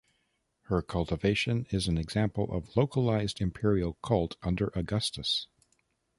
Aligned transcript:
Her 0.63 0.81
cultivation 0.81 1.67
is 1.69 1.87
an 1.87 1.99
example 1.99 2.51
of 2.51 2.75
localized 2.75 3.39
Imperial 3.39 3.99
cult 4.01 4.35
under 4.41 4.69
Augustus. 4.75 5.45